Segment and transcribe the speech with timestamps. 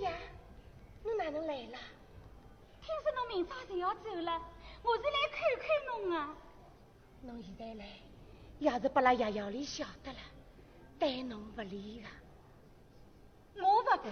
[0.00, 0.12] 爷，
[1.04, 1.78] 侬哪能来了？
[2.80, 4.42] 听说侬明朝就要走了，
[4.82, 5.68] 我是来看看
[6.00, 6.34] 侬啊。
[7.22, 7.86] 侬现在来，
[8.60, 10.18] 要是把拉爷爷里晓得了，
[10.98, 12.08] 对侬不利的。
[13.62, 14.10] 我不怕，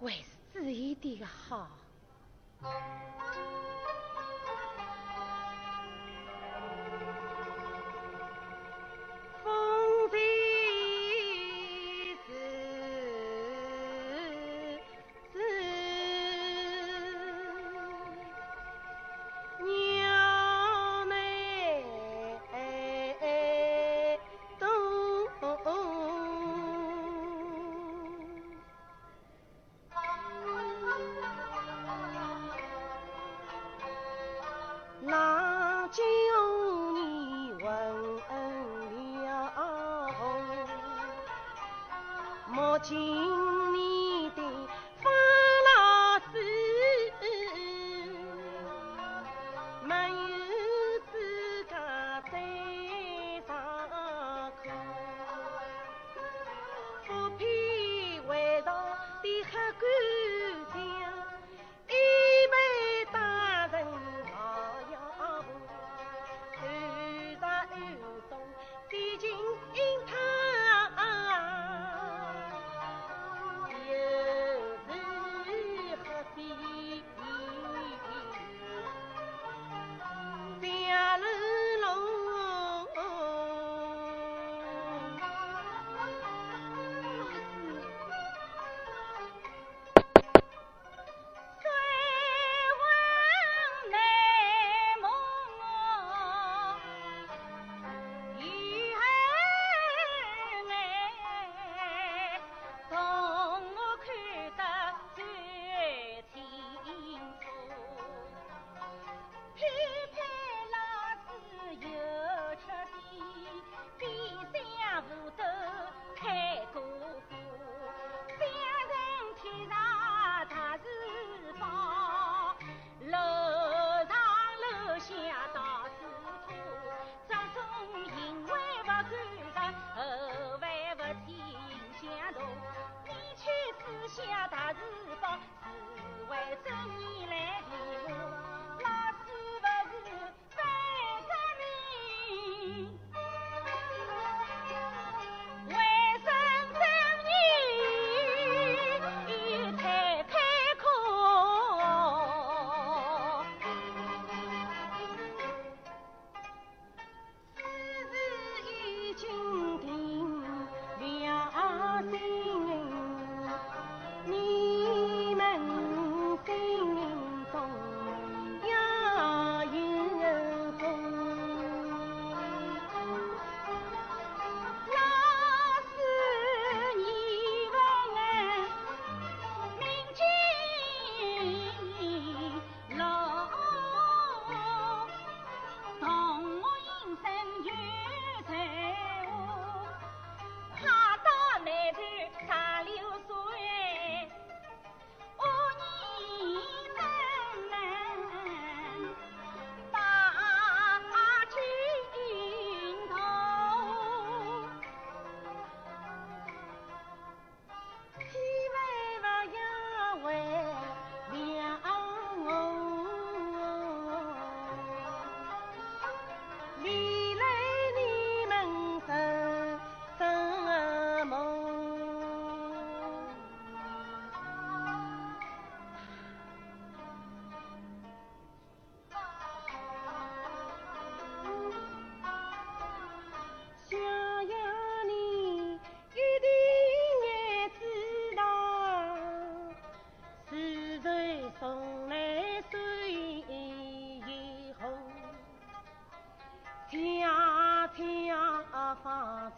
[0.00, 1.68] 还是注意点的好。
[42.80, 43.47] 情。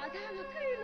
[0.06, 0.12] 露。
[0.12, 0.75] 庙上的甘露